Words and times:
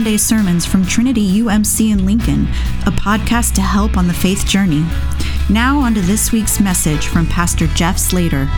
Sunday 0.00 0.16
sermons 0.16 0.64
from 0.64 0.86
Trinity 0.86 1.40
UMC 1.42 1.92
in 1.92 2.06
Lincoln, 2.06 2.44
a 2.86 2.90
podcast 2.90 3.52
to 3.56 3.60
help 3.60 3.98
on 3.98 4.06
the 4.06 4.14
faith 4.14 4.46
journey. 4.46 4.82
Now, 5.50 5.78
on 5.78 5.92
to 5.92 6.00
this 6.00 6.32
week's 6.32 6.58
message 6.58 7.08
from 7.08 7.26
Pastor 7.26 7.66
Jeff 7.66 7.98
Slater. 7.98 8.48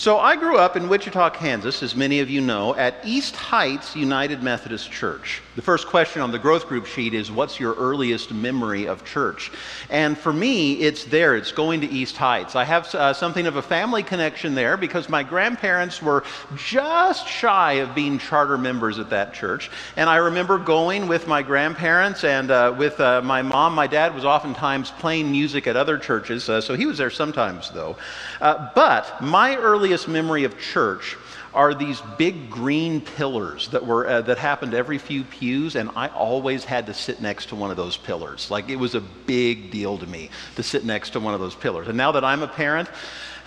So, 0.00 0.18
I 0.18 0.34
grew 0.34 0.56
up 0.56 0.78
in 0.78 0.88
Wichita, 0.88 1.28
Kansas, 1.28 1.82
as 1.82 1.94
many 1.94 2.20
of 2.20 2.30
you 2.30 2.40
know, 2.40 2.74
at 2.74 2.94
East 3.04 3.36
Heights 3.36 3.94
United 3.94 4.42
Methodist 4.42 4.90
Church. 4.90 5.42
The 5.56 5.62
first 5.62 5.88
question 5.88 6.22
on 6.22 6.32
the 6.32 6.38
growth 6.38 6.68
group 6.68 6.86
sheet 6.86 7.12
is 7.12 7.30
What's 7.30 7.60
your 7.60 7.74
earliest 7.74 8.32
memory 8.32 8.86
of 8.86 9.04
church? 9.04 9.52
And 9.90 10.16
for 10.16 10.32
me, 10.32 10.80
it's 10.80 11.04
there. 11.04 11.36
It's 11.36 11.52
going 11.52 11.82
to 11.82 11.86
East 11.90 12.16
Heights. 12.16 12.56
I 12.56 12.64
have 12.64 12.86
uh, 12.94 13.12
something 13.12 13.46
of 13.46 13.56
a 13.56 13.62
family 13.62 14.02
connection 14.02 14.54
there 14.54 14.78
because 14.78 15.10
my 15.10 15.22
grandparents 15.22 16.00
were 16.00 16.24
just 16.56 17.28
shy 17.28 17.74
of 17.74 17.94
being 17.94 18.18
charter 18.18 18.56
members 18.56 18.98
at 18.98 19.10
that 19.10 19.34
church. 19.34 19.70
And 19.96 20.08
I 20.08 20.16
remember 20.16 20.56
going 20.56 21.08
with 21.08 21.26
my 21.26 21.42
grandparents 21.42 22.24
and 22.24 22.50
uh, 22.50 22.74
with 22.74 22.98
uh, 23.00 23.20
my 23.20 23.42
mom. 23.42 23.74
My 23.74 23.86
dad 23.86 24.14
was 24.14 24.24
oftentimes 24.24 24.92
playing 24.92 25.30
music 25.30 25.66
at 25.66 25.76
other 25.76 25.98
churches, 25.98 26.48
uh, 26.48 26.62
so 26.62 26.74
he 26.74 26.86
was 26.86 26.96
there 26.96 27.10
sometimes, 27.10 27.70
though. 27.72 27.98
Uh, 28.40 28.70
but 28.74 29.20
my 29.20 29.56
early 29.56 29.89
earliest 29.90 30.06
memory 30.06 30.44
of 30.44 30.56
church 30.56 31.16
are 31.52 31.74
these 31.74 32.00
big 32.16 32.48
green 32.48 33.00
pillars 33.00 33.66
that 33.70 33.84
were 33.84 34.06
uh, 34.06 34.20
that 34.20 34.38
happened 34.38 34.72
every 34.72 34.98
few 34.98 35.24
pews 35.24 35.74
and 35.74 35.90
i 35.96 36.06
always 36.06 36.64
had 36.64 36.86
to 36.86 36.94
sit 36.94 37.20
next 37.20 37.48
to 37.48 37.56
one 37.56 37.72
of 37.72 37.76
those 37.76 37.96
pillars. 37.96 38.52
Like 38.52 38.68
it 38.68 38.76
was 38.76 38.94
a 38.94 39.00
big 39.00 39.72
deal 39.72 39.98
to 39.98 40.06
me 40.06 40.30
to 40.54 40.62
sit 40.62 40.84
next 40.84 41.10
to 41.10 41.18
one 41.20 41.34
of 41.34 41.40
those 41.40 41.56
pillars. 41.56 41.88
And 41.88 41.96
now 41.96 42.12
that 42.12 42.24
i'm 42.24 42.44
a 42.44 42.46
parent 42.46 42.88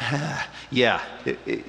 yeah 0.70 1.02
it, 1.24 1.40
it, 1.46 1.66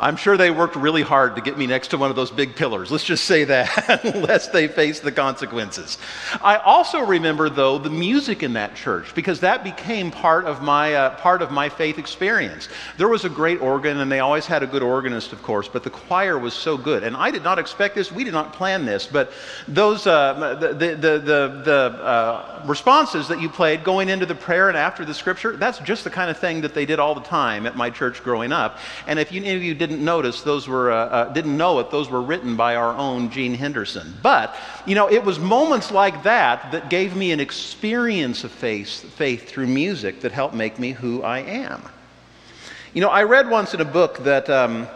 I'm 0.00 0.16
sure 0.16 0.36
they 0.36 0.50
worked 0.50 0.76
really 0.76 1.02
hard 1.02 1.36
to 1.36 1.42
get 1.42 1.56
me 1.56 1.66
next 1.66 1.88
to 1.88 1.98
one 1.98 2.10
of 2.10 2.16
those 2.16 2.30
big 2.30 2.56
pillars. 2.56 2.90
Let's 2.90 3.04
just 3.04 3.24
say 3.24 3.44
that, 3.44 4.04
lest 4.16 4.52
they 4.52 4.68
face 4.68 5.00
the 5.00 5.12
consequences. 5.12 5.98
I 6.42 6.56
also 6.56 7.00
remember, 7.00 7.48
though, 7.48 7.78
the 7.78 7.90
music 7.90 8.42
in 8.42 8.54
that 8.54 8.74
church 8.74 9.14
because 9.14 9.40
that 9.40 9.64
became 9.64 10.10
part 10.10 10.44
of 10.44 10.62
my 10.62 10.94
uh, 10.94 11.16
part 11.16 11.42
of 11.42 11.50
my 11.50 11.68
faith 11.68 11.98
experience. 11.98 12.68
There 12.98 13.08
was 13.08 13.24
a 13.24 13.28
great 13.28 13.60
organ, 13.60 14.00
and 14.00 14.10
they 14.10 14.20
always 14.20 14.46
had 14.46 14.62
a 14.62 14.66
good 14.66 14.82
organist, 14.82 15.32
of 15.32 15.42
course. 15.42 15.68
But 15.68 15.82
the 15.82 15.90
choir 15.90 16.38
was 16.38 16.54
so 16.54 16.76
good, 16.76 17.02
and 17.02 17.16
I 17.16 17.30
did 17.30 17.44
not 17.44 17.58
expect 17.58 17.94
this. 17.94 18.10
We 18.10 18.24
did 18.24 18.32
not 18.32 18.52
plan 18.52 18.84
this, 18.84 19.06
but 19.06 19.32
those 19.68 20.06
uh, 20.06 20.56
the 20.60 20.68
the 20.68 20.96
the, 20.96 21.62
the, 21.64 22.02
uh, 22.02 22.62
responses 22.66 23.28
that 23.28 23.40
you 23.40 23.48
played 23.48 23.84
going 23.84 24.08
into 24.08 24.26
the 24.26 24.34
prayer 24.34 24.68
and 24.68 24.76
after 24.76 25.04
the 25.04 25.14
scripture, 25.14 25.56
that's 25.56 25.78
just 25.80 26.04
the 26.04 26.10
kind 26.10 26.30
of 26.30 26.38
thing 26.38 26.60
that 26.62 26.74
they 26.74 26.86
did 26.86 26.98
all 26.98 27.14
the 27.14 27.20
time 27.22 27.66
at 27.66 27.76
my 27.76 27.90
church 27.90 28.22
growing 28.22 28.52
up. 28.52 28.78
And 29.06 29.18
if 29.18 29.32
you, 29.32 29.42
any 29.42 29.56
of 29.56 29.62
you 29.62 29.74
didn't 29.76 30.04
notice, 30.04 30.42
those 30.42 30.66
were, 30.66 30.90
uh, 30.90 30.96
uh, 30.96 31.32
didn't 31.32 31.56
know 31.56 31.78
it, 31.78 31.90
those 31.90 32.10
were 32.10 32.22
written 32.22 32.56
by 32.56 32.74
our 32.74 32.92
own 32.96 33.30
Gene 33.30 33.54
Henderson. 33.54 34.14
But, 34.22 34.56
you 34.86 34.94
know, 34.94 35.08
it 35.08 35.24
was 35.24 35.38
moments 35.38 35.92
like 35.92 36.24
that 36.24 36.72
that 36.72 36.90
gave 36.90 37.14
me 37.14 37.30
an 37.30 37.38
experience 37.38 38.42
of 38.42 38.50
faith, 38.50 39.04
faith 39.14 39.48
through 39.48 39.68
music 39.68 40.20
that 40.22 40.32
helped 40.32 40.54
make 40.54 40.78
me 40.78 40.92
who 40.92 41.22
I 41.22 41.38
am. 41.38 41.82
You 42.94 43.02
know, 43.02 43.10
I 43.10 43.22
read 43.22 43.48
once 43.48 43.74
in 43.74 43.80
a 43.80 43.84
book 43.84 44.24
that. 44.24 44.50
Um, 44.50 44.88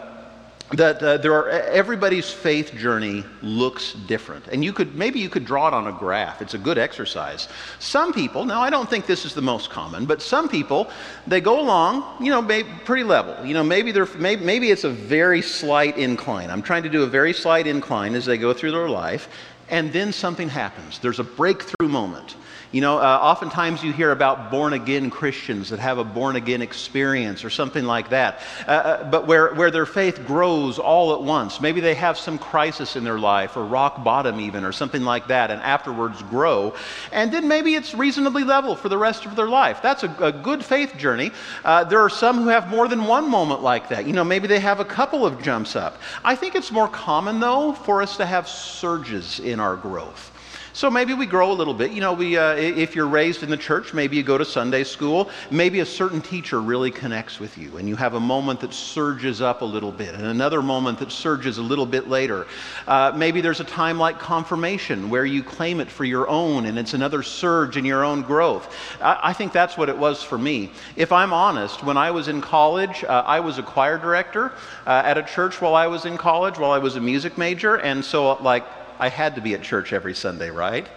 that 0.73 1.01
uh, 1.03 1.17
there 1.17 1.33
are 1.33 1.49
everybody's 1.49 2.29
faith 2.29 2.73
journey 2.75 3.23
looks 3.41 3.93
different. 3.93 4.47
And 4.47 4.63
you 4.63 4.73
could 4.73 4.95
maybe 4.95 5.19
you 5.19 5.29
could 5.29 5.45
draw 5.45 5.67
it 5.67 5.73
on 5.73 5.87
a 5.87 5.91
graph. 5.91 6.41
It's 6.41 6.53
a 6.53 6.57
good 6.57 6.77
exercise. 6.77 7.47
Some 7.79 8.13
people 8.13 8.45
now 8.45 8.61
i 8.61 8.69
don't 8.69 8.89
think 8.89 9.05
this 9.05 9.25
is 9.25 9.33
the 9.33 9.41
most 9.41 9.69
common 9.69 10.05
but 10.05 10.21
some 10.21 10.47
people 10.47 10.89
they 11.27 11.41
go 11.41 11.59
along 11.59 12.23
you 12.23 12.31
know 12.31 12.41
maybe 12.41 12.69
pretty 12.85 13.03
level. 13.03 13.45
You 13.45 13.53
know 13.53 13.63
maybe 13.63 13.91
they're 13.91 14.07
maybe, 14.17 14.43
maybe 14.43 14.71
it's 14.71 14.83
a 14.83 14.89
very 14.89 15.41
slight 15.41 15.97
incline. 15.97 16.49
I'm 16.49 16.61
trying 16.61 16.83
to 16.83 16.89
do 16.89 17.03
a 17.03 17.07
very 17.07 17.33
slight 17.33 17.67
incline 17.67 18.15
as 18.15 18.25
they 18.25 18.37
go 18.37 18.53
through 18.53 18.71
their 18.71 18.89
life 18.89 19.27
and 19.69 19.91
then 19.93 20.11
something 20.11 20.49
happens. 20.49 20.99
There's 20.99 21.19
a 21.19 21.23
breakthrough 21.23 21.87
moment 21.87 22.35
you 22.71 22.79
know, 22.79 22.97
uh, 22.99 23.19
oftentimes 23.21 23.83
you 23.83 23.91
hear 23.91 24.11
about 24.11 24.49
born 24.49 24.71
again 24.73 25.09
Christians 25.09 25.69
that 25.69 25.79
have 25.79 25.97
a 25.97 26.03
born 26.03 26.37
again 26.37 26.61
experience 26.61 27.43
or 27.43 27.49
something 27.49 27.83
like 27.83 28.09
that, 28.11 28.39
uh, 28.65 28.71
uh, 28.71 29.09
but 29.09 29.27
where, 29.27 29.53
where 29.55 29.71
their 29.71 29.85
faith 29.85 30.25
grows 30.25 30.79
all 30.79 31.13
at 31.13 31.21
once. 31.21 31.59
Maybe 31.59 31.81
they 31.81 31.95
have 31.95 32.17
some 32.17 32.37
crisis 32.37 32.95
in 32.95 33.03
their 33.03 33.19
life 33.19 33.57
or 33.57 33.65
rock 33.65 34.03
bottom 34.03 34.39
even 34.39 34.63
or 34.63 34.71
something 34.71 35.03
like 35.03 35.27
that, 35.27 35.51
and 35.51 35.61
afterwards 35.61 36.21
grow. 36.23 36.73
And 37.11 37.31
then 37.31 37.47
maybe 37.49 37.75
it's 37.75 37.93
reasonably 37.93 38.45
level 38.45 38.75
for 38.75 38.87
the 38.87 38.97
rest 38.97 39.25
of 39.25 39.35
their 39.35 39.49
life. 39.49 39.81
That's 39.81 40.03
a, 40.03 40.15
a 40.19 40.31
good 40.31 40.63
faith 40.63 40.97
journey. 40.97 41.31
Uh, 41.65 41.83
there 41.83 41.99
are 41.99 42.09
some 42.09 42.37
who 42.37 42.47
have 42.47 42.69
more 42.69 42.87
than 42.87 43.05
one 43.05 43.29
moment 43.29 43.61
like 43.61 43.89
that. 43.89 44.07
You 44.07 44.13
know, 44.13 44.23
maybe 44.23 44.47
they 44.47 44.59
have 44.59 44.79
a 44.79 44.85
couple 44.85 45.25
of 45.25 45.41
jumps 45.41 45.75
up. 45.75 45.99
I 46.23 46.35
think 46.35 46.55
it's 46.55 46.71
more 46.71 46.87
common, 46.87 47.41
though, 47.41 47.73
for 47.73 48.01
us 48.01 48.15
to 48.17 48.25
have 48.25 48.47
surges 48.47 49.39
in 49.39 49.59
our 49.59 49.75
growth. 49.75 50.30
So 50.73 50.89
maybe 50.89 51.13
we 51.13 51.25
grow 51.25 51.51
a 51.51 51.53
little 51.53 51.73
bit. 51.73 51.91
You 51.91 51.99
know, 51.99 52.13
we, 52.13 52.37
uh, 52.37 52.53
if 52.55 52.95
you're 52.95 53.07
raised 53.07 53.43
in 53.43 53.49
the 53.49 53.57
church, 53.57 53.93
maybe 53.93 54.15
you 54.15 54.23
go 54.23 54.37
to 54.37 54.45
Sunday 54.45 54.85
school. 54.85 55.29
Maybe 55.49 55.81
a 55.81 55.85
certain 55.85 56.21
teacher 56.21 56.61
really 56.61 56.91
connects 56.91 57.39
with 57.41 57.57
you, 57.57 57.75
and 57.77 57.89
you 57.89 57.97
have 57.97 58.13
a 58.13 58.19
moment 58.19 58.61
that 58.61 58.73
surges 58.73 59.41
up 59.41 59.61
a 59.61 59.65
little 59.65 59.91
bit, 59.91 60.15
and 60.15 60.25
another 60.25 60.61
moment 60.61 60.99
that 60.99 61.11
surges 61.11 61.57
a 61.57 61.61
little 61.61 61.85
bit 61.85 62.07
later. 62.07 62.47
Uh, 62.87 63.11
maybe 63.13 63.41
there's 63.41 63.59
a 63.59 63.65
time 63.65 63.97
like 63.97 64.17
confirmation 64.17 65.09
where 65.09 65.25
you 65.25 65.43
claim 65.43 65.81
it 65.81 65.91
for 65.91 66.05
your 66.05 66.29
own, 66.29 66.65
and 66.65 66.79
it's 66.79 66.93
another 66.93 67.21
surge 67.21 67.75
in 67.75 67.83
your 67.83 68.05
own 68.05 68.21
growth. 68.21 68.73
I, 69.01 69.19
I 69.23 69.33
think 69.33 69.51
that's 69.51 69.77
what 69.77 69.89
it 69.89 69.97
was 69.97 70.23
for 70.23 70.37
me. 70.37 70.71
If 70.95 71.11
I'm 71.11 71.33
honest, 71.33 71.83
when 71.83 71.97
I 71.97 72.11
was 72.11 72.29
in 72.29 72.39
college, 72.39 73.03
uh, 73.03 73.23
I 73.25 73.41
was 73.41 73.57
a 73.57 73.63
choir 73.63 73.97
director 73.97 74.53
uh, 74.87 75.01
at 75.03 75.17
a 75.17 75.23
church 75.23 75.59
while 75.59 75.75
I 75.75 75.87
was 75.87 76.05
in 76.05 76.17
college, 76.17 76.57
while 76.57 76.71
I 76.71 76.77
was 76.77 76.95
a 76.95 77.01
music 77.01 77.37
major, 77.37 77.75
and 77.75 78.05
so 78.05 78.41
like 78.41 78.65
I 79.01 79.09
had 79.09 79.33
to 79.33 79.41
be 79.41 79.55
at 79.55 79.63
church 79.63 79.93
every 79.93 80.13
Sunday, 80.13 80.51
right? 80.51 80.87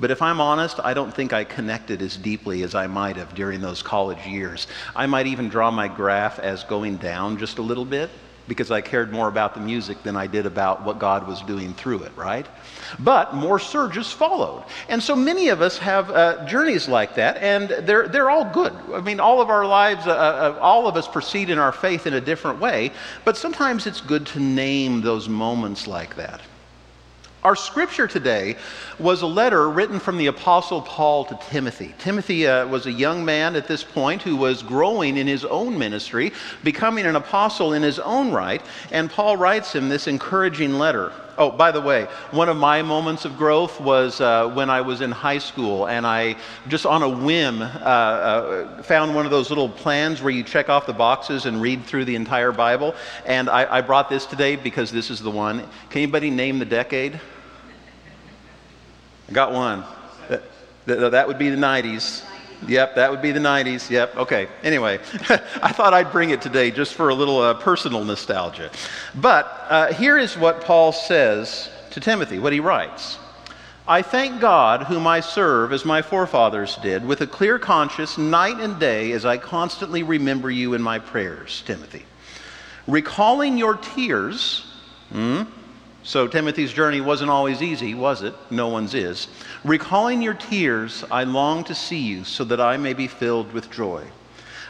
But 0.00 0.10
if 0.10 0.20
I'm 0.20 0.40
honest, 0.40 0.80
I 0.82 0.94
don't 0.94 1.14
think 1.14 1.32
I 1.32 1.44
connected 1.44 2.02
as 2.02 2.16
deeply 2.16 2.64
as 2.64 2.74
I 2.74 2.88
might 2.88 3.16
have 3.16 3.36
during 3.36 3.60
those 3.60 3.82
college 3.82 4.26
years. 4.26 4.66
I 4.96 5.06
might 5.06 5.28
even 5.28 5.48
draw 5.48 5.70
my 5.70 5.86
graph 5.86 6.40
as 6.40 6.64
going 6.64 6.96
down 6.96 7.38
just 7.38 7.58
a 7.58 7.62
little 7.62 7.84
bit 7.84 8.10
because 8.48 8.72
I 8.72 8.80
cared 8.80 9.12
more 9.12 9.28
about 9.28 9.54
the 9.54 9.60
music 9.60 10.02
than 10.02 10.16
I 10.16 10.26
did 10.26 10.44
about 10.44 10.84
what 10.84 10.98
God 10.98 11.28
was 11.28 11.40
doing 11.42 11.72
through 11.74 12.02
it, 12.02 12.10
right? 12.16 12.46
But 12.98 13.32
more 13.32 13.60
surges 13.60 14.10
followed. 14.10 14.64
And 14.88 15.00
so 15.00 15.14
many 15.14 15.50
of 15.50 15.62
us 15.62 15.78
have 15.78 16.10
uh, 16.10 16.44
journeys 16.46 16.88
like 16.88 17.14
that, 17.14 17.36
and 17.36 17.68
they're, 17.68 18.08
they're 18.08 18.28
all 18.28 18.44
good. 18.44 18.72
I 18.92 19.02
mean, 19.02 19.20
all 19.20 19.40
of 19.40 19.50
our 19.50 19.64
lives, 19.64 20.04
uh, 20.04 20.10
uh, 20.10 20.58
all 20.60 20.88
of 20.88 20.96
us 20.96 21.06
proceed 21.06 21.48
in 21.48 21.58
our 21.58 21.70
faith 21.70 22.08
in 22.08 22.14
a 22.14 22.20
different 22.20 22.58
way, 22.58 22.90
but 23.24 23.36
sometimes 23.36 23.86
it's 23.86 24.00
good 24.00 24.26
to 24.26 24.40
name 24.40 25.00
those 25.00 25.28
moments 25.28 25.86
like 25.86 26.16
that. 26.16 26.40
Our 27.42 27.56
scripture 27.56 28.06
today 28.06 28.56
was 28.98 29.22
a 29.22 29.26
letter 29.26 29.70
written 29.70 29.98
from 29.98 30.18
the 30.18 30.26
Apostle 30.26 30.82
Paul 30.82 31.24
to 31.24 31.38
Timothy. 31.48 31.94
Timothy 31.98 32.46
uh, 32.46 32.66
was 32.66 32.84
a 32.84 32.92
young 32.92 33.24
man 33.24 33.56
at 33.56 33.66
this 33.66 33.82
point 33.82 34.20
who 34.20 34.36
was 34.36 34.62
growing 34.62 35.16
in 35.16 35.26
his 35.26 35.46
own 35.46 35.78
ministry, 35.78 36.32
becoming 36.62 37.06
an 37.06 37.16
apostle 37.16 37.72
in 37.72 37.82
his 37.82 37.98
own 37.98 38.30
right, 38.30 38.60
and 38.92 39.10
Paul 39.10 39.38
writes 39.38 39.72
him 39.72 39.88
this 39.88 40.06
encouraging 40.06 40.78
letter. 40.78 41.14
Oh, 41.38 41.50
by 41.50 41.70
the 41.70 41.80
way, 41.80 42.06
one 42.32 42.48
of 42.48 42.56
my 42.56 42.82
moments 42.82 43.24
of 43.24 43.36
growth 43.36 43.80
was 43.80 44.20
uh, 44.20 44.48
when 44.48 44.68
I 44.68 44.80
was 44.80 45.00
in 45.00 45.10
high 45.10 45.38
school 45.38 45.86
and 45.86 46.06
I 46.06 46.36
just 46.68 46.86
on 46.86 47.02
a 47.02 47.08
whim 47.08 47.62
uh, 47.62 47.64
uh, 47.64 48.82
found 48.82 49.14
one 49.14 49.24
of 49.24 49.30
those 49.30 49.48
little 49.48 49.68
plans 49.68 50.22
where 50.22 50.32
you 50.32 50.42
check 50.42 50.68
off 50.68 50.86
the 50.86 50.92
boxes 50.92 51.46
and 51.46 51.60
read 51.60 51.84
through 51.84 52.04
the 52.04 52.14
entire 52.14 52.52
Bible. 52.52 52.94
And 53.24 53.48
I, 53.48 53.78
I 53.78 53.80
brought 53.80 54.08
this 54.08 54.26
today 54.26 54.56
because 54.56 54.90
this 54.90 55.10
is 55.10 55.20
the 55.20 55.30
one. 55.30 55.60
Can 55.90 56.02
anybody 56.02 56.30
name 56.30 56.58
the 56.58 56.64
decade? 56.64 57.20
I 59.28 59.32
got 59.32 59.52
one. 59.52 59.84
That, 60.86 61.10
that, 61.10 61.28
would 61.28 61.38
be 61.38 61.50
the 61.50 61.56
90s. 61.56 62.24
Yep, 62.66 62.94
that 62.96 63.10
would 63.10 63.22
be 63.22 63.32
the 63.32 63.40
90s. 63.40 63.88
Yep, 63.88 64.16
okay. 64.16 64.48
Anyway, 64.62 64.98
I 65.62 65.72
thought 65.72 65.94
I'd 65.94 66.12
bring 66.12 66.30
it 66.30 66.42
today 66.42 66.70
just 66.70 66.94
for 66.94 67.08
a 67.08 67.14
little 67.14 67.40
uh, 67.40 67.54
personal 67.54 68.04
nostalgia. 68.04 68.70
But 69.14 69.66
uh, 69.68 69.92
here 69.94 70.18
is 70.18 70.36
what 70.36 70.62
Paul 70.62 70.92
says 70.92 71.70
to 71.92 72.00
Timothy, 72.00 72.38
what 72.38 72.52
he 72.52 72.60
writes. 72.60 73.18
I 73.88 74.02
thank 74.02 74.40
God, 74.40 74.84
whom 74.84 75.06
I 75.06 75.20
serve 75.20 75.72
as 75.72 75.84
my 75.84 76.00
forefathers 76.02 76.76
did, 76.76 77.04
with 77.04 77.22
a 77.22 77.26
clear 77.26 77.58
conscience, 77.58 78.18
night 78.18 78.60
and 78.60 78.78
day, 78.78 79.12
as 79.12 79.24
I 79.24 79.36
constantly 79.36 80.02
remember 80.02 80.50
you 80.50 80.74
in 80.74 80.82
my 80.82 80.98
prayers, 80.98 81.62
Timothy. 81.66 82.04
Recalling 82.86 83.58
your 83.58 83.76
tears, 83.76 84.64
hmm, 85.10 85.42
so 86.02 86.26
Timothy's 86.26 86.72
journey 86.72 87.00
wasn't 87.00 87.30
always 87.30 87.62
easy, 87.62 87.94
was 87.94 88.22
it? 88.22 88.34
No 88.50 88.68
one's 88.68 88.94
is. 88.94 89.28
Recalling 89.64 90.22
your 90.22 90.34
tears, 90.34 91.04
I 91.10 91.24
long 91.24 91.64
to 91.64 91.74
see 91.74 91.98
you 91.98 92.24
so 92.24 92.44
that 92.44 92.60
I 92.60 92.76
may 92.76 92.94
be 92.94 93.06
filled 93.06 93.52
with 93.52 93.70
joy. 93.70 94.04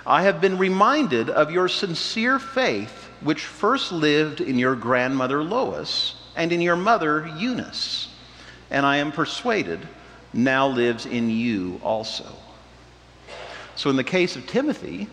I 0.07 0.23
have 0.23 0.41
been 0.41 0.59
reminded 0.59 1.31
of 1.31 1.53
your 1.53 1.69
sincere 1.69 2.39
faith, 2.39 3.09
which 3.21 3.45
first 3.45 3.93
lived 3.93 4.41
in 4.41 4.59
your 4.59 4.75
grandmother 4.75 5.43
Lois 5.43 6.17
and 6.35 6.53
in 6.53 6.61
your 6.61 6.77
mother 6.77 7.31
Eunice, 7.39 8.09
and 8.71 8.85
I 8.85 8.97
am 8.97 9.13
persuaded 9.13 9.87
now 10.33 10.67
lives 10.67 11.07
in 11.07 11.31
you 11.31 11.81
also. 11.83 12.27
So, 13.77 13.89
in 13.89 13.97
the 13.97 14.05
case 14.05 14.37
of 14.37 14.47
Timothy, 14.47 15.09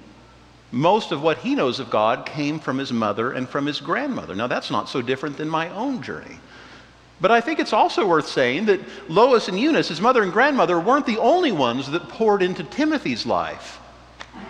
Most 0.72 1.12
of 1.12 1.22
what 1.22 1.38
he 1.40 1.56
knows 1.56 1.80
of 1.80 1.90
God 1.90 2.25
came 2.25 2.60
from 2.60 2.78
his 2.78 2.92
mother 2.92 3.31
and 3.31 3.48
from 3.48 3.66
his 3.66 3.80
grandmother. 3.80 4.36
Now, 4.36 4.48
that's 4.48 4.69
not 4.69 4.90
so 4.90 5.02
different 5.02 5.38
than 5.38 5.50
my 5.50 5.69
own 5.69 6.02
journey. 6.02 6.40
But 7.19 7.31
I 7.31 7.42
think 7.42 7.60
it's 7.60 7.74
also 7.74 8.06
worth 8.06 8.28
saying 8.28 8.66
that 8.66 8.81
Lois 9.10 9.48
and 9.48 9.60
Eunice, 9.60 9.88
his 9.88 10.02
mother 10.02 10.22
and 10.22 10.31
grandmother, 10.31 10.80
weren't 10.80 11.06
the 11.06 11.18
only 11.18 11.52
ones 11.52 11.90
that 11.92 12.10
poured 12.10 12.44
into 12.44 12.64
Timothy's 12.64 13.25
life. 13.25 13.80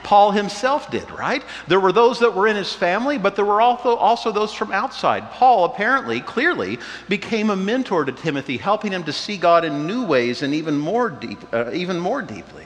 Paul 0.03 0.31
himself 0.31 0.91
did, 0.91 1.09
right? 1.11 1.43
There 1.67 1.79
were 1.79 1.93
those 1.93 2.19
that 2.19 2.35
were 2.35 2.47
in 2.47 2.57
his 2.57 2.73
family, 2.73 3.17
but 3.17 3.37
there 3.37 3.45
were 3.45 3.61
also, 3.61 3.95
also 3.95 4.31
those 4.31 4.53
from 4.53 4.71
outside. 4.71 5.31
Paul 5.31 5.65
apparently, 5.65 6.19
clearly, 6.19 6.79
became 7.07 7.49
a 7.49 7.55
mentor 7.55 8.03
to 8.03 8.11
Timothy, 8.11 8.57
helping 8.57 8.91
him 8.91 9.05
to 9.05 9.13
see 9.13 9.37
God 9.37 9.63
in 9.63 9.87
new 9.87 10.05
ways 10.05 10.41
and 10.41 10.53
even 10.53 10.77
more, 10.77 11.09
deep, 11.09 11.39
uh, 11.53 11.71
even 11.71 11.99
more 11.99 12.21
deeply. 12.21 12.65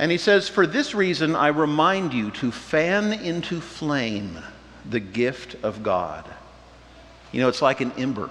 And 0.00 0.10
he 0.10 0.16
says, 0.16 0.48
For 0.48 0.66
this 0.66 0.94
reason, 0.94 1.36
I 1.36 1.48
remind 1.48 2.14
you 2.14 2.30
to 2.30 2.50
fan 2.50 3.12
into 3.12 3.60
flame 3.60 4.38
the 4.88 4.98
gift 4.98 5.62
of 5.62 5.82
God. 5.82 6.24
You 7.32 7.42
know, 7.42 7.48
it's 7.48 7.60
like 7.60 7.82
an 7.82 7.92
ember. 7.98 8.30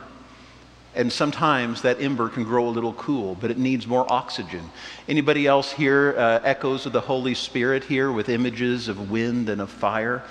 And 0.95 1.13
sometimes 1.13 1.83
that 1.83 2.01
ember 2.01 2.27
can 2.27 2.44
grow 2.44 2.68
a 2.68 2.71
little 2.71 2.94
cool, 2.94 3.36
but 3.36 3.51
it 3.51 3.60
needs 3.60 3.86
more 3.86 4.12
oxygen. 4.12 4.68
Anybody 5.07 5.45
else 5.45 5.71
hear 5.71 6.16
uh, 6.18 6.39
echoes 6.44 6.88
of 6.88 6.92
the 6.92 7.01
Holy 7.01 7.36
Spirit 7.36 7.83
here 7.83 8.12
with 8.12 8.30
images 8.30 8.88
of 8.88 9.12
wind 9.12 9.48
and 9.48 9.62
of 9.62 9.69
fire? 9.69 10.24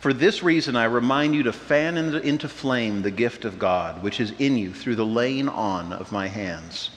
For 0.00 0.12
this 0.12 0.42
reason, 0.42 0.74
I 0.74 0.86
remind 0.86 1.36
you 1.36 1.44
to 1.44 1.52
fan 1.52 1.96
into 1.96 2.48
flame 2.48 3.02
the 3.02 3.12
gift 3.12 3.44
of 3.44 3.60
God, 3.60 4.02
which 4.02 4.18
is 4.18 4.32
in 4.40 4.58
you 4.58 4.72
through 4.72 4.96
the 4.96 5.06
laying 5.06 5.48
on 5.48 5.92
of 5.92 6.10
my 6.10 6.26
hands. 6.26 6.90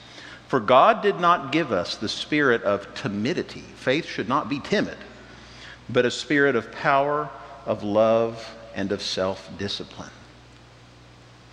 For 0.52 0.60
God 0.60 1.00
did 1.00 1.18
not 1.18 1.50
give 1.50 1.72
us 1.72 1.96
the 1.96 2.10
spirit 2.10 2.62
of 2.62 2.94
timidity. 2.94 3.62
Faith 3.62 4.04
should 4.04 4.28
not 4.28 4.50
be 4.50 4.60
timid, 4.60 4.98
but 5.88 6.04
a 6.04 6.10
spirit 6.10 6.56
of 6.56 6.70
power, 6.70 7.30
of 7.64 7.82
love, 7.82 8.54
and 8.74 8.92
of 8.92 9.00
self 9.00 9.48
discipline. 9.56 10.10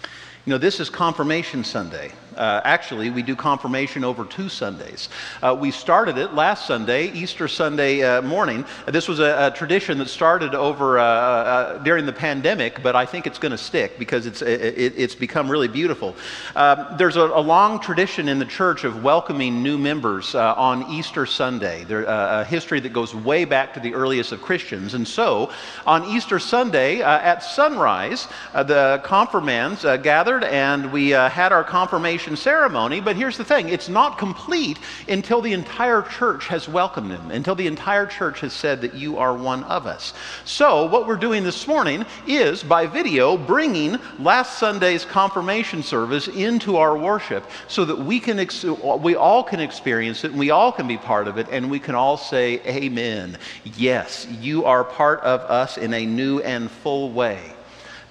You 0.03 0.51
know, 0.51 0.57
this 0.57 0.81
is 0.81 0.89
Confirmation 0.89 1.63
Sunday. 1.63 2.11
Uh, 2.35 2.61
actually, 2.63 3.09
we 3.09 3.21
do 3.21 3.35
confirmation 3.35 4.03
over 4.03 4.23
two 4.25 4.49
Sundays. 4.49 5.09
Uh, 5.41 5.57
we 5.59 5.71
started 5.71 6.17
it 6.17 6.33
last 6.33 6.67
Sunday, 6.67 7.11
Easter 7.11 7.47
Sunday 7.47 8.03
uh, 8.03 8.21
morning. 8.21 8.65
This 8.87 9.07
was 9.07 9.19
a, 9.19 9.47
a, 9.47 9.51
tradition 9.51 9.97
that 9.97 10.07
started 10.07 10.55
over 10.55 10.99
uh, 10.99 11.03
uh, 11.03 11.77
during 11.79 12.05
the 12.05 12.13
pandemic, 12.13 12.81
but 12.83 12.95
I 12.95 13.05
think 13.05 13.27
it's 13.27 13.39
going 13.39 13.51
to 13.51 13.57
stick 13.57 13.99
because 13.99 14.25
it's, 14.25 14.41
it, 14.41 14.93
it's 14.97 15.15
become 15.15 15.49
really 15.49 15.67
beautiful. 15.67 16.15
Um, 16.55 16.85
there's 16.97 17.15
a, 17.15 17.21
a, 17.21 17.41
long 17.49 17.79
tradition 17.79 18.29
in 18.29 18.39
the 18.39 18.45
church 18.45 18.83
of 18.83 19.03
welcoming 19.03 19.63
new 19.63 19.77
members 19.77 20.35
uh, 20.35 20.53
on 20.53 20.89
Easter 20.91 21.25
Sunday. 21.25 21.83
There's 21.83 22.07
a 22.07 22.45
history 22.45 22.79
that 22.81 22.93
goes 22.93 23.13
way 23.15 23.43
back 23.43 23.73
to 23.73 23.79
the 23.79 23.93
earliest 23.93 24.31
of 24.31 24.41
Christians. 24.41 24.93
And 24.93 25.07
so, 25.07 25.51
on 25.85 26.05
Easter 26.05 26.39
Sunday 26.39 27.01
at 27.01 27.43
sunrise, 27.43 28.27
the 28.53 29.01
confirmands 29.03 29.83
gathered 30.03 30.43
and 30.43 30.91
we 30.91 31.09
had 31.09 31.51
our 31.51 31.63
confirmation 31.63 32.28
ceremony, 32.35 33.01
but 33.01 33.15
here's 33.15 33.37
the 33.37 33.43
thing 33.43 33.69
it's 33.69 33.89
not 33.89 34.17
complete 34.17 34.79
until 35.07 35.41
the 35.41 35.53
entire 35.53 36.01
church 36.01 36.47
has 36.47 36.67
welcomed 36.67 37.11
him, 37.11 37.31
until 37.31 37.55
the 37.55 37.67
entire 37.67 38.05
church 38.05 38.39
has 38.41 38.53
said 38.53 38.81
that 38.81 38.93
you 38.93 39.17
are 39.17 39.33
one 39.33 39.63
of 39.65 39.85
us. 39.85 40.13
So, 40.45 40.85
what 40.85 41.07
we're 41.07 41.17
doing 41.17 41.43
this 41.43 41.67
morning 41.67 42.05
is 42.27 42.63
by 42.63 42.87
video 42.87 43.37
bringing 43.37 43.97
last 44.19 44.59
Sunday's 44.59 45.05
confirmation 45.05 45.83
service 45.83 46.27
into 46.27 46.77
our 46.77 46.97
worship 46.97 47.45
so 47.67 47.85
that 47.85 47.97
we, 47.97 48.19
can 48.19 48.39
ex- 48.39 48.63
we 48.63 49.15
all 49.15 49.43
can 49.43 49.59
experience 49.59 50.23
it 50.23 50.31
and 50.31 50.39
we 50.39 50.51
all 50.51 50.71
can 50.71 50.87
be 50.87 50.97
part 50.97 51.27
of 51.27 51.37
it 51.37 51.47
and 51.51 51.69
we 51.69 51.79
can 51.79 51.95
all 51.95 52.17
say, 52.17 52.61
Amen. 52.65 53.37
Yes, 53.63 54.27
you 54.39 54.65
are 54.65 54.83
part 54.83 55.21
of 55.21 55.41
us 55.41 55.77
in 55.77 55.93
a 55.93 56.05
new 56.05 56.39
and 56.41 56.69
full 56.69 57.11
way 57.11 57.53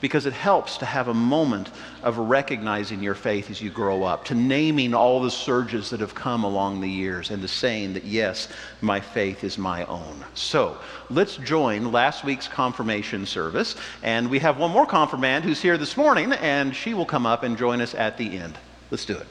because 0.00 0.26
it 0.26 0.32
helps 0.32 0.78
to 0.78 0.86
have 0.86 1.08
a 1.08 1.14
moment 1.14 1.70
of 2.02 2.18
recognizing 2.18 3.02
your 3.02 3.14
faith 3.14 3.50
as 3.50 3.60
you 3.60 3.70
grow 3.70 4.02
up, 4.02 4.24
to 4.26 4.34
naming 4.34 4.94
all 4.94 5.20
the 5.20 5.30
surges 5.30 5.90
that 5.90 6.00
have 6.00 6.14
come 6.14 6.44
along 6.44 6.80
the 6.80 6.88
years, 6.88 7.30
and 7.30 7.42
to 7.42 7.48
saying 7.48 7.94
that, 7.94 8.04
yes, 8.04 8.48
my 8.80 9.00
faith 9.00 9.44
is 9.44 9.58
my 9.58 9.84
own. 9.86 10.24
So 10.34 10.78
let's 11.10 11.36
join 11.36 11.90
last 11.90 12.24
week's 12.24 12.48
confirmation 12.48 13.26
service. 13.26 13.76
And 14.02 14.30
we 14.30 14.38
have 14.38 14.58
one 14.58 14.70
more 14.70 14.86
confirmand 14.86 15.44
who's 15.44 15.60
here 15.60 15.78
this 15.78 15.96
morning, 15.96 16.32
and 16.32 16.74
she 16.74 16.94
will 16.94 17.06
come 17.06 17.26
up 17.26 17.42
and 17.42 17.56
join 17.56 17.80
us 17.80 17.94
at 17.94 18.16
the 18.16 18.38
end. 18.38 18.58
Let's 18.90 19.04
do 19.04 19.16
it. 19.16 19.26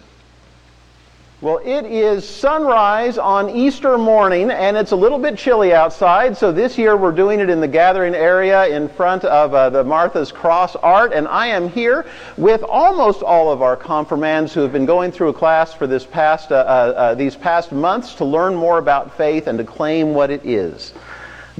Well, 1.40 1.60
it 1.64 1.86
is 1.86 2.28
sunrise 2.28 3.20
on 3.20 3.52
Easter 3.52 3.96
morning, 4.00 4.50
and 4.50 4.76
it's 4.76 4.90
a 4.90 4.96
little 4.96 5.20
bit 5.20 5.38
chilly 5.38 5.72
outside. 5.72 6.36
So 6.36 6.52
this 6.52 6.80
year 6.80 6.98
we're 6.98 7.12
doing 7.12 7.40
it 7.40 7.48
in 7.48 7.62
the 7.62 7.68
gathering 7.68 8.16
area 8.16 8.66
in 8.66 8.90
front 8.90 9.24
of 9.24 9.54
uh, 9.54 9.70
the 9.70 9.84
Martha's 9.84 10.32
Cross 10.32 10.78
Art. 10.78 11.14
And 11.14 11.28
I 11.28 11.46
am 11.46 11.70
here 11.70 12.08
with 12.38 12.64
almost 12.64 13.22
all 13.22 13.52
of 13.52 13.62
our 13.62 13.76
confirmands 13.76 14.52
who 14.52 14.62
have 14.62 14.72
been 14.72 14.88
going 14.88 15.12
through 15.12 15.30
a 15.30 15.34
class 15.34 15.76
for 15.76 15.86
this 15.86 16.08
past, 16.08 16.52
uh, 16.52 16.56
uh, 16.56 16.60
uh 16.60 17.14
these 17.14 17.36
past 17.36 17.72
months 17.72 18.16
to 18.16 18.26
learn 18.26 18.56
more 18.56 18.80
about 18.80 19.16
faith 19.16 19.46
and 19.46 19.60
to 19.60 19.64
claim 19.64 20.16
what 20.16 20.32
it 20.32 20.44
is. 20.44 20.92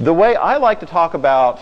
The 0.00 0.12
way 0.12 0.34
I 0.34 0.56
like 0.56 0.80
to 0.80 0.86
talk 0.86 1.14
about 1.14 1.60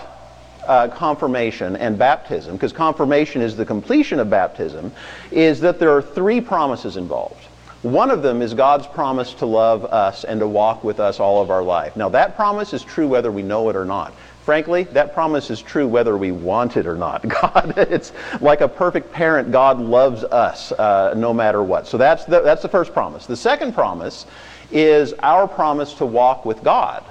uh, 0.67 0.89
confirmation 0.89 1.77
and 1.77 1.99
baptism, 1.99 2.57
because 2.57 2.73
confirmation 2.73 3.43
is 3.43 3.59
the 3.59 3.67
completion 3.67 4.21
of 4.21 4.31
baptism, 4.31 4.91
is 5.31 5.61
that 5.61 5.79
there 5.79 5.95
are 5.95 6.01
three 6.01 6.41
promises 6.41 6.97
involved. 6.97 7.46
One 7.87 8.11
of 8.11 8.21
them 8.21 8.43
is 8.43 8.53
God's 8.53 8.89
promise 8.89 9.33
to 9.35 9.47
love 9.47 9.85
us 9.85 10.25
and 10.25 10.41
to 10.41 10.49
walk 10.49 10.83
with 10.83 10.99
us 10.99 11.21
all 11.21 11.41
of 11.41 11.51
our 11.51 11.63
life. 11.63 11.95
Now, 11.95 12.09
that 12.09 12.35
promise 12.35 12.75
is 12.75 12.83
true 12.83 13.07
whether 13.07 13.31
we 13.31 13.43
know 13.43 13.69
it 13.69 13.77
or 13.77 13.85
not. 13.85 14.13
Frankly, 14.43 14.83
that 14.91 15.15
promise 15.15 15.51
is 15.51 15.63
true 15.63 15.87
whether 15.87 16.17
we 16.17 16.33
want 16.33 16.77
it 16.77 16.89
or 16.89 16.97
not. 16.97 17.23
God, 17.29 17.75
it's 17.77 18.11
like 18.41 18.61
a 18.61 18.67
perfect 18.67 19.13
parent. 19.13 19.53
God 19.53 19.79
loves 19.79 20.25
us 20.25 20.73
uh, 20.73 21.15
no 21.17 21.33
matter 21.33 21.63
what. 21.63 21.87
So 21.87 21.97
that's 21.97 22.25
the, 22.25 22.41
that's 22.41 22.63
the 22.63 22.69
first 22.69 22.93
promise. 22.93 23.25
The 23.27 23.37
second 23.37 23.73
promise 23.73 24.27
is 24.73 25.15
our 25.21 25.47
promise 25.47 25.95
to 25.95 26.07
walk 26.07 26.45
with 26.45 26.65
God. 26.65 27.05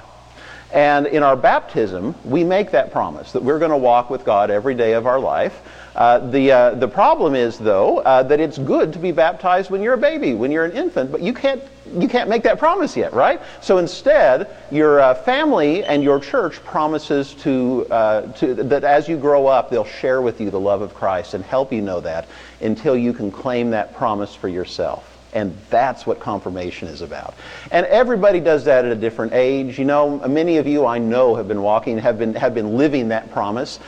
And 0.76 1.08
in 1.08 1.24
our 1.24 1.38
baptism, 1.38 2.14
we 2.26 2.44
make 2.44 2.72
that 2.72 2.92
promise 2.92 3.32
that 3.32 3.42
we're 3.42 3.60
going 3.60 3.72
to 3.72 3.78
walk 3.78 4.10
with 4.10 4.26
God 4.26 4.52
every 4.52 4.76
day 4.76 4.92
of 4.92 5.08
our 5.08 5.22
life. 5.22 5.62
Uh, 5.96 6.20
the, 6.20 6.52
uh, 6.52 6.76
the 6.76 6.88
problem 6.90 7.34
is, 7.34 7.58
though, 7.58 8.00
uh, 8.00 8.24
that 8.24 8.42
it's 8.42 8.58
good 8.58 8.92
to 8.92 9.00
be 9.00 9.14
baptized 9.14 9.70
when 9.70 9.82
you're 9.82 9.94
a 9.94 9.98
baby, 9.98 10.34
when 10.34 10.52
you're 10.52 10.66
an 10.66 10.74
infant, 10.74 11.14
but 11.14 11.22
you 11.22 11.34
can't, 11.34 11.64
you 11.98 12.10
can't 12.10 12.30
make 12.30 12.44
that 12.44 12.60
promise 12.60 12.98
yet, 12.98 13.14
right? 13.14 13.42
So 13.62 13.78
instead, 13.78 14.50
your 14.70 15.00
uh, 15.00 15.14
family 15.14 15.86
and 15.86 16.04
your 16.04 16.20
church 16.20 16.62
promises 16.66 17.34
to, 17.36 17.88
uh, 17.90 18.34
to, 18.34 18.56
that 18.56 18.84
as 18.84 19.08
you 19.08 19.16
grow 19.16 19.48
up, 19.48 19.70
they'll 19.70 19.86
share 19.86 20.22
with 20.22 20.42
you 20.42 20.50
the 20.50 20.60
love 20.60 20.82
of 20.82 20.94
Christ 20.94 21.36
and 21.36 21.46
help 21.46 21.72
you 21.72 21.82
know 21.82 22.02
that 22.02 22.28
until 22.60 22.98
you 22.98 23.14
can 23.14 23.32
claim 23.32 23.70
that 23.70 23.96
promise 23.96 24.36
for 24.36 24.50
yourself. 24.50 25.15
And 25.36 25.56
that's 25.70 26.08
what 26.08 26.20
confirmation 26.20 26.88
is 26.88 27.02
about. 27.02 27.36
And 27.70 27.86
everybody 27.88 28.40
does 28.40 28.64
that 28.66 28.86
at 28.86 28.92
a 28.92 28.96
different 28.96 29.34
age. 29.34 29.78
You 29.78 29.86
know, 29.86 30.18
many 30.28 30.58
of 30.58 30.66
you 30.66 30.86
I 30.86 30.98
know 30.98 31.36
have 31.36 31.48
been 31.48 31.62
walking, 31.62 31.98
have 31.98 32.18
been, 32.18 32.34
have 32.36 32.56
been 32.56 32.78
living 32.78 33.10
that 33.10 33.32
promise 33.32 33.80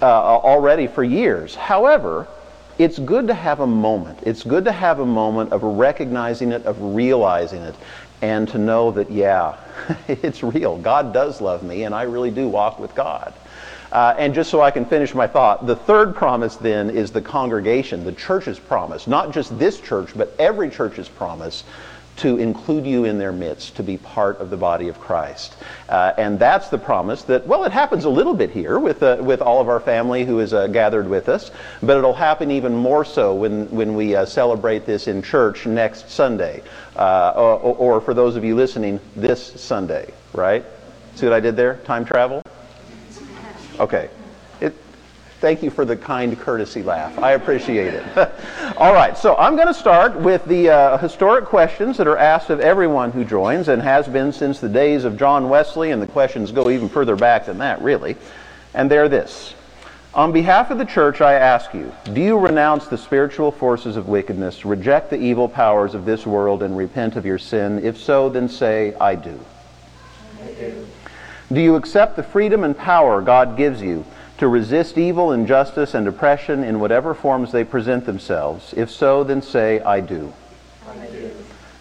uh, 0.00 0.06
already 0.06 0.86
for 0.86 1.02
years. 1.02 1.56
However, 1.56 2.28
it's 2.78 2.98
good 2.98 3.26
to 3.26 3.34
have 3.34 3.60
a 3.60 3.66
moment. 3.66 4.20
It's 4.22 4.42
good 4.42 4.64
to 4.64 4.72
have 4.72 5.00
a 5.00 5.06
moment 5.06 5.52
of 5.52 5.62
recognizing 5.62 6.52
it, 6.52 6.64
of 6.64 6.80
realizing 6.80 7.62
it, 7.62 7.74
and 8.22 8.48
to 8.48 8.58
know 8.58 8.90
that, 8.92 9.10
yeah, 9.10 9.56
it's 10.08 10.42
real. 10.42 10.78
God 10.78 11.12
does 11.12 11.40
love 11.40 11.62
me, 11.62 11.84
and 11.84 11.94
I 11.94 12.02
really 12.02 12.30
do 12.30 12.48
walk 12.48 12.78
with 12.78 12.94
God. 12.94 13.34
Uh, 13.94 14.12
and 14.18 14.34
just 14.34 14.50
so 14.50 14.60
I 14.60 14.72
can 14.72 14.84
finish 14.84 15.14
my 15.14 15.28
thought, 15.28 15.68
the 15.68 15.76
third 15.76 16.16
promise 16.16 16.56
then 16.56 16.90
is 16.90 17.12
the 17.12 17.22
congregation, 17.22 18.02
the 18.02 18.12
church's 18.12 18.58
promise, 18.58 19.06
not 19.06 19.32
just 19.32 19.56
this 19.56 19.80
church, 19.80 20.10
but 20.16 20.34
every 20.36 20.68
church's 20.68 21.08
promise 21.08 21.62
to 22.16 22.38
include 22.38 22.86
you 22.86 23.04
in 23.04 23.18
their 23.18 23.32
midst, 23.32 23.76
to 23.76 23.82
be 23.82 23.96
part 23.96 24.38
of 24.38 24.50
the 24.50 24.56
body 24.56 24.88
of 24.88 25.00
Christ. 25.00 25.56
Uh, 25.88 26.12
and 26.18 26.38
that's 26.38 26.68
the 26.68 26.78
promise 26.78 27.22
that, 27.22 27.46
well, 27.46 27.64
it 27.64 27.72
happens 27.72 28.04
a 28.04 28.08
little 28.08 28.34
bit 28.34 28.50
here 28.50 28.78
with, 28.78 29.02
uh, 29.02 29.18
with 29.20 29.40
all 29.40 29.60
of 29.60 29.68
our 29.68 29.80
family 29.80 30.24
who 30.24 30.40
is 30.40 30.52
uh, 30.52 30.66
gathered 30.68 31.08
with 31.08 31.28
us, 31.28 31.50
but 31.80 31.96
it'll 31.96 32.14
happen 32.14 32.50
even 32.50 32.74
more 32.74 33.04
so 33.04 33.34
when, 33.34 33.68
when 33.70 33.94
we 33.94 34.14
uh, 34.14 34.24
celebrate 34.24 34.86
this 34.86 35.06
in 35.06 35.22
church 35.22 35.66
next 35.66 36.10
Sunday, 36.10 36.62
uh, 36.96 37.32
or, 37.36 37.76
or 37.76 38.00
for 38.00 38.14
those 38.14 38.36
of 38.36 38.44
you 38.44 38.54
listening, 38.56 39.00
this 39.16 39.60
Sunday, 39.60 40.12
right? 40.32 40.64
See 41.14 41.26
what 41.26 41.32
I 41.32 41.40
did 41.40 41.56
there? 41.56 41.76
Time 41.84 42.04
travel? 42.04 42.43
Okay. 43.80 44.08
It, 44.60 44.74
thank 45.40 45.62
you 45.62 45.70
for 45.70 45.84
the 45.84 45.96
kind 45.96 46.38
courtesy 46.38 46.82
laugh. 46.82 47.18
I 47.18 47.32
appreciate 47.32 47.94
it. 47.94 48.04
All 48.76 48.92
right, 48.92 49.18
so 49.18 49.36
I'm 49.36 49.56
going 49.56 49.68
to 49.68 49.74
start 49.74 50.16
with 50.16 50.44
the 50.44 50.70
uh, 50.70 50.98
historic 50.98 51.44
questions 51.44 51.96
that 51.96 52.06
are 52.06 52.16
asked 52.16 52.50
of 52.50 52.60
everyone 52.60 53.10
who 53.10 53.24
joins 53.24 53.68
and 53.68 53.82
has 53.82 54.06
been 54.06 54.32
since 54.32 54.60
the 54.60 54.68
days 54.68 55.04
of 55.04 55.16
John 55.16 55.48
Wesley, 55.48 55.90
and 55.90 56.00
the 56.00 56.06
questions 56.06 56.52
go 56.52 56.70
even 56.70 56.88
further 56.88 57.16
back 57.16 57.46
than 57.46 57.58
that, 57.58 57.82
really. 57.82 58.16
And 58.74 58.90
they're 58.90 59.08
this. 59.08 59.54
On 60.14 60.30
behalf 60.30 60.70
of 60.70 60.78
the 60.78 60.84
church, 60.84 61.20
I 61.20 61.34
ask 61.34 61.74
you, 61.74 61.92
do 62.12 62.20
you 62.20 62.38
renounce 62.38 62.86
the 62.86 62.96
spiritual 62.96 63.50
forces 63.50 63.96
of 63.96 64.06
wickedness, 64.06 64.64
reject 64.64 65.10
the 65.10 65.18
evil 65.18 65.48
powers 65.48 65.92
of 65.92 66.04
this 66.04 66.24
world, 66.24 66.62
and 66.62 66.76
repent 66.76 67.16
of 67.16 67.26
your 67.26 67.38
sin? 67.38 67.84
If 67.84 67.98
so, 67.98 68.28
then 68.28 68.48
say, 68.48 68.94
I 68.94 69.16
do. 69.16 69.40
I 70.40 70.52
do. 70.52 70.86
Do 71.52 71.60
you 71.60 71.76
accept 71.76 72.16
the 72.16 72.22
freedom 72.22 72.64
and 72.64 72.76
power 72.76 73.20
God 73.20 73.56
gives 73.56 73.82
you 73.82 74.04
to 74.38 74.48
resist 74.48 74.98
evil, 74.98 75.32
injustice, 75.32 75.94
and 75.94 76.08
oppression 76.08 76.64
in 76.64 76.80
whatever 76.80 77.14
forms 77.14 77.52
they 77.52 77.64
present 77.64 78.06
themselves? 78.06 78.72
If 78.76 78.90
so, 78.90 79.24
then 79.24 79.42
say, 79.42 79.80
I 79.80 80.00
do. 80.00 80.32
I 80.88 81.06
do. 81.06 81.30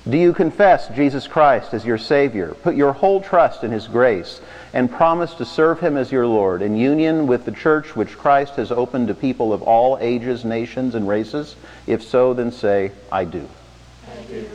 Do 0.10 0.17
you 0.17 0.34
confess 0.34 0.89
Jesus 0.89 1.27
Christ 1.27 1.74
as 1.74 1.86
your 1.86 1.98
Savior, 1.98 2.55
put 2.55 2.75
your 2.75 2.91
whole 2.91 3.22
trust 3.22 3.63
in 3.63 3.72
His 3.72 3.88
grace, 3.88 4.41
and 4.74 4.91
promise 4.91 5.34
to 5.36 5.46
serve 5.46 5.79
Him 5.79 5.96
as 5.96 6.12
your 6.12 6.27
Lord 6.27 6.62
in 6.62 6.75
union 6.75 7.25
with 7.25 7.46
the 7.46 7.51
church 7.51 7.96
which 7.96 8.17
Christ 8.17 8.55
has 8.55 8.70
opened 8.70 9.08
to 9.08 9.13
people 9.13 9.53
of 9.53 9.62
all 9.62 9.98
ages, 10.01 10.43
nations, 10.43 10.93
and 10.93 11.08
races? 11.08 11.55
If 11.88 12.03
so, 12.03 12.34
then 12.34 12.51
say, 12.51 12.91
I 13.13 13.24
do. 13.24 13.48
I 14.12 14.24
do. 14.24 14.50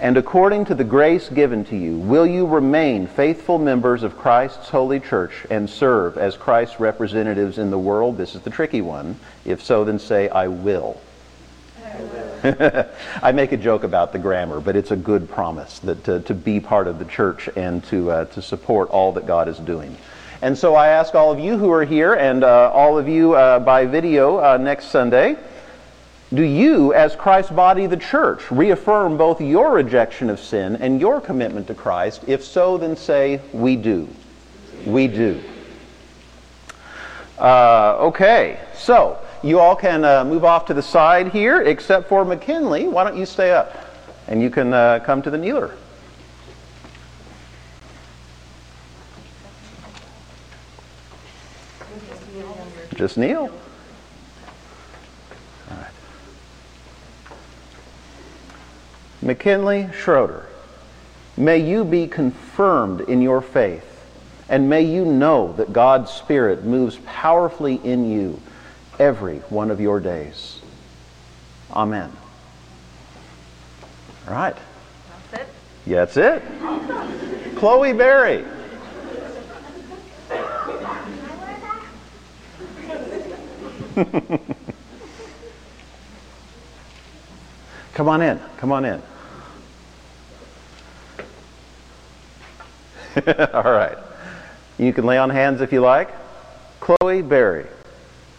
And 0.00 0.16
according 0.16 0.66
to 0.66 0.76
the 0.76 0.84
grace 0.84 1.28
given 1.28 1.64
to 1.66 1.76
you, 1.76 1.98
will 1.98 2.26
you 2.26 2.46
remain 2.46 3.08
faithful 3.08 3.58
members 3.58 4.04
of 4.04 4.16
Christ's 4.16 4.68
holy 4.68 5.00
church 5.00 5.44
and 5.50 5.68
serve 5.68 6.16
as 6.16 6.36
Christ's 6.36 6.78
representatives 6.78 7.58
in 7.58 7.70
the 7.70 7.78
world? 7.78 8.16
This 8.16 8.36
is 8.36 8.42
the 8.42 8.50
tricky 8.50 8.80
one. 8.80 9.16
If 9.44 9.60
so, 9.60 9.84
then 9.84 9.98
say, 9.98 10.28
I 10.28 10.46
will. 10.46 11.00
I 13.22 13.32
make 13.32 13.50
a 13.50 13.56
joke 13.56 13.82
about 13.82 14.12
the 14.12 14.20
grammar, 14.20 14.60
but 14.60 14.76
it's 14.76 14.92
a 14.92 14.96
good 14.96 15.28
promise 15.28 15.80
that 15.80 16.04
to, 16.04 16.20
to 16.20 16.34
be 16.34 16.60
part 16.60 16.86
of 16.86 17.00
the 17.00 17.04
church 17.04 17.48
and 17.56 17.82
to, 17.86 18.12
uh, 18.12 18.24
to 18.26 18.40
support 18.40 18.90
all 18.90 19.12
that 19.14 19.26
God 19.26 19.48
is 19.48 19.58
doing. 19.58 19.96
And 20.40 20.56
so 20.56 20.76
I 20.76 20.88
ask 20.88 21.16
all 21.16 21.32
of 21.32 21.40
you 21.40 21.58
who 21.58 21.72
are 21.72 21.84
here 21.84 22.14
and 22.14 22.44
uh, 22.44 22.70
all 22.70 22.96
of 22.96 23.08
you 23.08 23.34
uh, 23.34 23.58
by 23.58 23.86
video 23.86 24.38
uh, 24.38 24.56
next 24.58 24.92
Sunday, 24.92 25.36
do 26.32 26.42
you, 26.42 26.92
as 26.92 27.16
Christ's 27.16 27.52
body, 27.52 27.86
the 27.86 27.96
church, 27.96 28.50
reaffirm 28.50 29.16
both 29.16 29.40
your 29.40 29.72
rejection 29.72 30.28
of 30.28 30.38
sin 30.38 30.76
and 30.76 31.00
your 31.00 31.20
commitment 31.20 31.66
to 31.68 31.74
Christ? 31.74 32.22
If 32.26 32.44
so, 32.44 32.76
then 32.76 32.96
say, 32.96 33.40
We 33.52 33.76
do. 33.76 34.08
We 34.84 35.08
do. 35.08 35.42
Uh, 37.38 37.96
okay, 38.00 38.60
so 38.74 39.18
you 39.42 39.60
all 39.60 39.76
can 39.76 40.04
uh, 40.04 40.24
move 40.24 40.44
off 40.44 40.66
to 40.66 40.74
the 40.74 40.82
side 40.82 41.28
here, 41.28 41.62
except 41.62 42.08
for 42.08 42.24
McKinley. 42.24 42.88
Why 42.88 43.04
don't 43.04 43.16
you 43.16 43.26
stay 43.26 43.52
up? 43.52 43.86
And 44.26 44.42
you 44.42 44.50
can 44.50 44.74
uh, 44.74 45.00
come 45.04 45.22
to 45.22 45.30
the 45.30 45.38
kneeler. 45.38 45.74
Just 52.98 53.16
kneel. 53.16 53.50
All 55.70 55.76
right. 55.76 55.86
McKinley 59.28 59.90
Schroeder, 59.92 60.46
may 61.36 61.58
you 61.58 61.84
be 61.84 62.06
confirmed 62.06 63.02
in 63.02 63.20
your 63.20 63.42
faith, 63.42 63.84
and 64.48 64.70
may 64.70 64.80
you 64.80 65.04
know 65.04 65.52
that 65.58 65.70
God's 65.70 66.10
Spirit 66.10 66.64
moves 66.64 66.96
powerfully 67.04 67.78
in 67.84 68.10
you 68.10 68.40
every 68.98 69.40
one 69.50 69.70
of 69.70 69.82
your 69.82 70.00
days. 70.00 70.62
Amen. 71.74 72.10
All 74.26 74.32
right. 74.32 74.56
That's 75.30 75.42
it. 75.42 75.48
That's 75.86 76.16
it. 76.16 76.42
Chloe 77.56 77.92
Berry. 77.92 78.46
Come 87.92 88.08
on 88.08 88.22
in. 88.22 88.40
Come 88.56 88.72
on 88.72 88.86
in. 88.86 89.02
All 93.52 93.62
right. 93.62 93.98
You 94.78 94.92
can 94.92 95.04
lay 95.04 95.18
on 95.18 95.30
hands 95.30 95.60
if 95.60 95.72
you 95.72 95.80
like. 95.80 96.10
Chloe 96.80 97.22
Berry. 97.22 97.66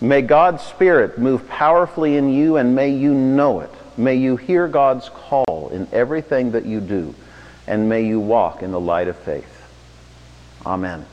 May 0.02 0.22
God's 0.22 0.64
Spirit 0.64 1.18
move 1.18 1.48
powerfully 1.50 2.16
in 2.16 2.30
you 2.34 2.58
and 2.58 2.76
may 2.76 2.90
you 2.90 3.14
know 3.14 3.60
it. 3.60 3.72
May 3.98 4.16
you 4.16 4.38
hear 4.38 4.68
God's 4.68 5.10
call 5.10 5.70
in 5.74 5.88
everything 5.92 6.52
that 6.52 6.66
you 6.66 6.80
do 6.80 7.14
and 7.68 7.90
may 7.90 8.06
you 8.06 8.20
walk 8.20 8.64
in 8.64 8.72
the 8.72 8.80
light 8.80 9.08
of 9.08 9.18
faith. 9.18 9.68
Amen. 10.66 11.06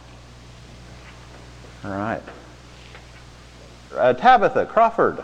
All 1.84 1.90
right. 1.90 2.22
Uh, 3.94 4.12
Tabitha 4.14 4.66
Crawford. 4.66 5.22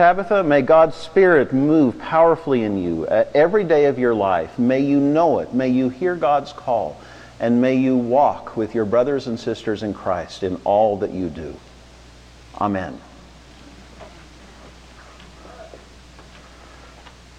Tabitha, 0.00 0.42
may 0.42 0.62
God's 0.62 0.96
Spirit 0.96 1.52
move 1.52 1.98
powerfully 1.98 2.62
in 2.62 2.82
you 2.82 3.04
uh, 3.04 3.26
every 3.34 3.64
day 3.64 3.84
of 3.84 3.98
your 3.98 4.14
life. 4.14 4.58
May 4.58 4.80
you 4.80 4.98
know 4.98 5.40
it. 5.40 5.52
May 5.52 5.68
you 5.68 5.90
hear 5.90 6.16
God's 6.16 6.54
call. 6.54 6.98
And 7.38 7.60
may 7.60 7.74
you 7.74 7.98
walk 7.98 8.56
with 8.56 8.74
your 8.74 8.86
brothers 8.86 9.26
and 9.26 9.38
sisters 9.38 9.82
in 9.82 9.92
Christ 9.92 10.42
in 10.42 10.58
all 10.64 10.96
that 11.00 11.10
you 11.10 11.28
do. 11.28 11.54
Amen. 12.58 12.98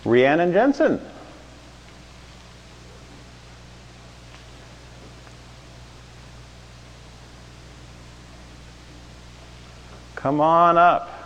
Rhiannon 0.05 0.53
Jensen. 0.53 1.01
Come 10.13 10.39
on 10.39 10.77
up. 10.77 11.20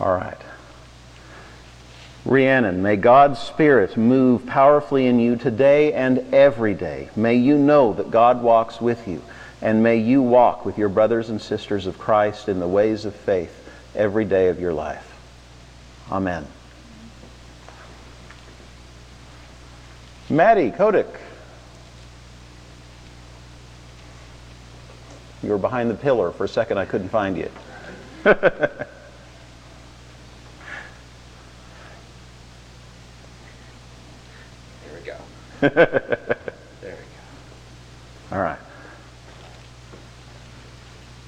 All 0.00 0.12
right. 0.12 0.38
Rhiannon, 2.24 2.82
may 2.82 2.96
God's 2.96 3.38
Spirit 3.38 3.96
move 3.96 4.46
powerfully 4.46 5.06
in 5.06 5.20
you 5.20 5.36
today 5.36 5.92
and 5.92 6.34
every 6.34 6.74
day. 6.74 7.10
May 7.14 7.34
you 7.34 7.58
know 7.58 7.92
that 7.92 8.10
God 8.10 8.42
walks 8.42 8.80
with 8.80 9.06
you, 9.06 9.22
and 9.60 9.82
may 9.82 9.98
you 9.98 10.22
walk 10.22 10.64
with 10.64 10.78
your 10.78 10.88
brothers 10.88 11.28
and 11.28 11.40
sisters 11.40 11.86
of 11.86 11.98
Christ 11.98 12.48
in 12.48 12.60
the 12.60 12.68
ways 12.68 13.04
of 13.04 13.14
faith 13.14 13.68
every 13.94 14.24
day 14.24 14.48
of 14.48 14.58
your 14.58 14.72
life. 14.72 15.14
Amen. 16.10 16.46
Maddie 20.30 20.70
Kodak. 20.70 21.06
You 25.42 25.50
were 25.50 25.58
behind 25.58 25.90
the 25.90 25.94
pillar. 25.94 26.30
For 26.32 26.44
a 26.44 26.48
second, 26.48 26.78
I 26.78 26.86
couldn't 26.86 27.10
find 27.10 27.36
you. 27.36 27.50
there 35.60 35.70
we 36.82 36.90
go. 36.90 36.96
All 38.32 38.42
right. 38.42 38.58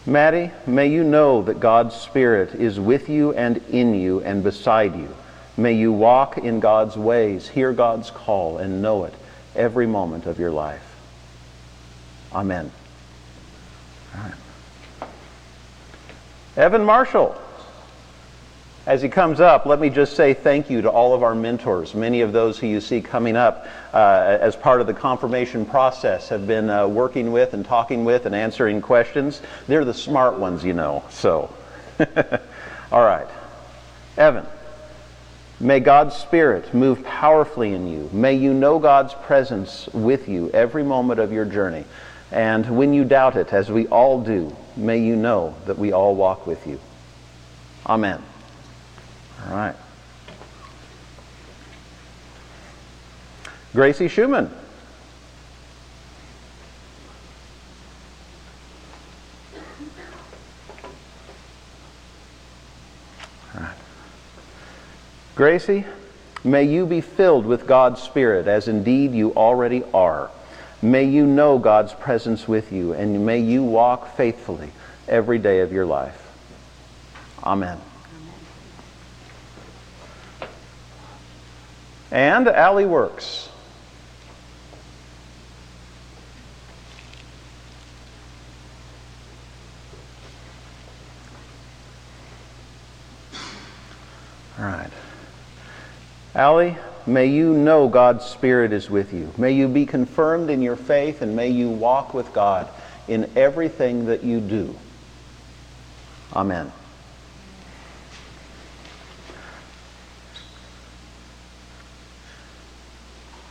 Maddie, 0.07 0.53
may 0.67 0.87
you 0.87 1.03
know 1.03 1.43
that 1.43 1.59
God's 1.59 1.95
Spirit 1.97 2.55
is 2.55 2.79
with 2.79 3.09
you 3.09 3.33
and 3.35 3.57
in 3.71 3.95
you 3.95 4.21
and 4.23 4.43
beside 4.43 4.95
you. 4.95 5.09
May 5.57 5.73
you 5.73 5.93
walk 5.93 6.39
in 6.39 6.61
God's 6.61 6.97
ways, 6.97 7.49
hear 7.49 7.73
God's 7.73 8.11
call, 8.11 8.59
and 8.59 8.83
know 8.83 9.05
it 9.05 9.15
every 9.57 9.87
moment 9.87 10.27
of 10.27 10.39
your 10.39 10.51
life. 10.51 10.95
Amen. 12.33 12.71
All 14.15 14.23
right. 14.23 15.09
Evan 16.57 16.85
Marshall. 16.85 17.41
As 18.87 19.03
he 19.03 19.09
comes 19.09 19.41
up, 19.41 19.67
let 19.67 19.81
me 19.81 19.91
just 19.91 20.15
say 20.15 20.33
thank 20.33 20.71
you 20.71 20.81
to 20.83 20.89
all 20.89 21.13
of 21.13 21.25
our 21.25 21.35
mentors. 21.35 21.93
Many 21.93 22.21
of 22.21 22.33
those 22.33 22.57
who 22.57 22.69
you 22.69 22.81
see 22.81 23.01
coming 23.01 23.35
up 23.35 23.67
uh, 23.93 24.39
as 24.41 24.55
part 24.55 24.81
of 24.81 24.87
the 24.87 24.95
confirmation 24.95 25.67
process 25.67 26.29
have 26.29 26.47
been 26.47 26.71
uh, 26.71 26.87
working 26.87 27.33
with 27.33 27.53
and 27.53 27.65
talking 27.65 28.05
with 28.05 28.27
and 28.27 28.35
answering 28.35 28.81
questions. 28.81 29.43
They're 29.67 29.85
the 29.85 29.93
smart 29.93 30.39
ones, 30.39 30.63
you 30.63 30.73
know. 30.73 31.03
So, 31.11 31.53
all 32.93 33.03
right. 33.03 33.27
Evan, 34.17 34.47
may 35.59 35.81
God's 35.81 36.15
Spirit 36.15 36.73
move 36.73 37.03
powerfully 37.03 37.73
in 37.73 37.89
you. 37.89 38.09
May 38.13 38.35
you 38.35 38.55
know 38.55 38.79
God's 38.79 39.15
presence 39.15 39.89
with 39.93 40.29
you 40.29 40.49
every 40.51 40.85
moment 40.85 41.19
of 41.19 41.33
your 41.33 41.45
journey. 41.45 41.85
And 42.31 42.77
when 42.77 42.95
you 42.95 43.05
doubt 43.05 43.35
it, 43.35 43.53
as 43.53 43.69
we 43.69 43.89
all 43.89 44.23
do, 44.23 44.55
may 44.77 44.99
you 44.99 45.17
know 45.17 45.57
that 45.67 45.77
we 45.77 45.91
all 45.91 46.15
walk 46.15 46.47
with 46.47 46.69
you. 46.69 46.79
Amen. 47.85 48.23
All 49.45 49.57
right. 49.57 49.75
Gracie 53.75 54.09
Schumann. 54.09 54.51
All 63.55 63.61
right. 63.61 63.75
Gracie, 65.35 65.85
may 66.43 66.65
you 66.65 66.87
be 66.87 67.03
filled 67.03 67.45
with 67.45 67.67
God's 67.67 68.01
Spirit, 68.01 68.49
as 68.49 68.67
indeed 68.67 69.13
you 69.13 69.35
already 69.35 69.85
are. 69.93 70.31
May 70.81 71.05
you 71.05 71.27
know 71.27 71.59
God's 71.59 71.93
presence 71.93 72.49
with 72.49 72.73
you, 72.73 72.93
and 72.95 73.27
may 73.27 73.41
you 73.41 73.63
walk 73.63 74.17
faithfully 74.17 74.71
every 75.09 75.39
day 75.39 75.61
of 75.61 75.73
your 75.73 75.87
life. 75.87 76.23
Amen. 77.45 77.79
And 82.11 82.49
Allie 82.49 82.87
works. 82.87 83.49
All 94.59 94.65
right. 94.65 94.91
Allie, 96.35 96.77
may 97.07 97.27
you 97.27 97.53
know 97.53 97.89
God's 97.89 98.25
Spirit 98.25 98.73
is 98.73 98.89
with 98.89 99.13
you. 99.13 99.33
May 99.37 99.53
you 99.53 99.69
be 99.69 99.85
confirmed 99.85 100.49
in 100.49 100.63
your 100.63 100.77
faith 100.77 101.23
and 101.23 101.37
may 101.37 101.51
you 101.51 101.69
walk 101.69 102.15
with 102.15 102.33
God 102.33 102.69
in 103.09 103.31
everything 103.37 104.07
that 104.07 104.25
you 104.25 104.41
do. 104.41 104.77
Amen. 106.35 106.73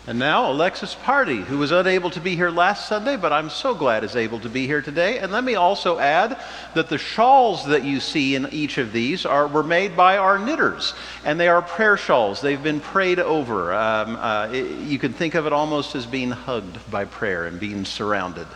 And 0.07 0.19
now, 0.19 0.51
Alexis 0.51 0.93
Party, 0.93 1.38
who 1.38 1.57
was 1.57 1.71
unable 1.71 2.12
to 2.12 2.19
be 2.19 2.35
here 2.35 2.51
last 2.51 2.88
Sunday, 2.88 3.17
but 3.17 3.33
I'm 3.33 3.50
so 3.50 3.74
glad 3.74 4.03
is 4.03 4.15
able 4.15 4.39
to 4.41 4.50
be 4.50 4.67
here 4.67 4.83
today. 4.83 5.17
And 5.17 5.31
let 5.31 5.43
me 5.43 5.55
also 5.55 5.97
add 5.97 6.39
that 6.75 6.89
the 6.89 7.00
shawls 7.00 7.65
that 7.65 7.83
you 7.83 8.00
see 8.00 8.35
in 8.35 8.47
each 8.51 8.77
of 8.77 8.91
these 8.93 9.25
are, 9.25 9.47
were 9.47 9.63
made 9.63 9.97
by 9.97 10.17
our 10.17 10.38
knitters, 10.38 10.93
and 11.24 11.39
they 11.39 11.47
are 11.47 11.63
prayer 11.63 11.97
shawls. 11.97 12.39
They've 12.39 12.62
been 12.62 12.81
prayed 12.81 13.19
over. 13.19 13.74
Um, 13.74 14.15
uh, 14.17 14.50
it, 14.51 14.79
you 14.81 15.00
can 15.00 15.12
think 15.12 15.33
of 15.33 15.47
it 15.47 15.53
almost 15.53 15.95
as 15.95 16.05
being 16.05 16.29
hugged 16.29 16.91
by 16.91 17.05
prayer 17.05 17.47
and 17.47 17.59
being 17.59 17.83
surrounded. 17.83 18.47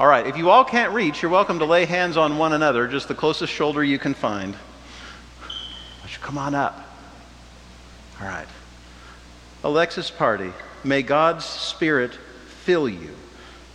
All 0.00 0.06
right, 0.06 0.26
if 0.26 0.38
you 0.38 0.48
all 0.48 0.64
can't 0.64 0.94
reach, 0.94 1.20
you're 1.20 1.30
welcome 1.30 1.58
to 1.58 1.66
lay 1.66 1.84
hands 1.84 2.16
on 2.16 2.38
one 2.38 2.54
another, 2.54 2.88
just 2.88 3.06
the 3.06 3.14
closest 3.14 3.52
shoulder 3.52 3.84
you 3.84 3.98
can 3.98 4.14
find. 4.14 4.56
Come 6.22 6.38
on 6.38 6.54
up. 6.54 6.88
All 8.20 8.28
right. 8.28 8.46
Alexis 9.64 10.10
Party, 10.10 10.52
may 10.82 11.02
God's 11.02 11.44
Spirit 11.44 12.14
fill 12.64 12.88
you. 12.88 13.14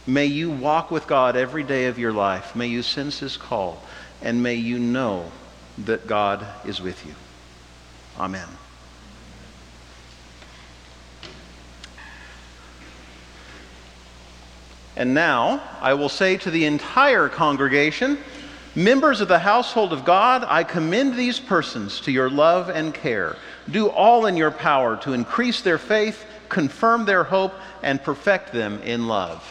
May 0.05 0.25
you 0.25 0.49
walk 0.49 0.91
with 0.91 1.07
God 1.07 1.35
every 1.35 1.63
day 1.63 1.85
of 1.85 1.99
your 1.99 2.13
life. 2.13 2.55
May 2.55 2.67
you 2.67 2.81
sense 2.81 3.19
His 3.19 3.37
call. 3.37 3.83
And 4.21 4.41
may 4.41 4.55
you 4.55 4.79
know 4.79 5.31
that 5.79 6.07
God 6.07 6.45
is 6.65 6.81
with 6.81 7.05
you. 7.05 7.13
Amen. 8.17 8.47
And 14.95 15.13
now 15.13 15.61
I 15.79 15.93
will 15.93 16.09
say 16.09 16.37
to 16.37 16.49
the 16.49 16.65
entire 16.65 17.29
congregation, 17.29 18.17
Members 18.77 19.21
of 19.21 19.27
the 19.27 19.39
household 19.39 19.91
of 19.91 20.05
God, 20.05 20.45
I 20.47 20.63
commend 20.63 21.15
these 21.15 21.39
persons 21.39 21.99
to 22.01 22.11
your 22.11 22.29
love 22.29 22.69
and 22.69 22.93
care. 22.93 23.35
Do 23.71 23.89
all 23.89 24.27
in 24.27 24.37
your 24.37 24.51
power 24.51 24.97
to 24.97 25.13
increase 25.13 25.61
their 25.61 25.79
faith, 25.79 26.23
confirm 26.47 27.05
their 27.05 27.23
hope, 27.23 27.55
and 27.81 28.03
perfect 28.03 28.53
them 28.53 28.79
in 28.83 29.07
love. 29.07 29.43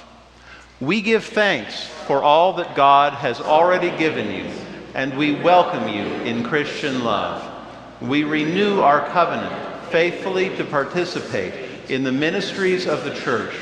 We 0.78 1.02
give 1.02 1.24
thanks 1.24 1.88
for 2.06 2.22
all 2.22 2.52
that 2.52 2.76
God 2.76 3.14
has 3.14 3.40
already 3.40 3.90
given 3.98 4.30
you, 4.30 4.48
and 4.94 5.18
we 5.18 5.34
welcome 5.34 5.88
you 5.88 6.04
in 6.22 6.44
Christian 6.44 7.02
love. 7.02 7.42
We 8.00 8.22
renew 8.22 8.78
our 8.78 9.08
covenant 9.08 9.90
faithfully 9.90 10.56
to 10.56 10.62
participate 10.62 11.90
in 11.90 12.04
the 12.04 12.12
ministries 12.12 12.86
of 12.86 13.02
the 13.02 13.16
church 13.16 13.56